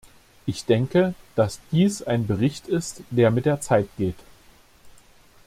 [0.47, 4.15] Ich denke, dass dies ein Bericht ist, der mit der Zeit geht.